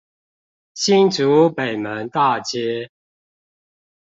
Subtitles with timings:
[0.73, 2.89] 新竹北門大街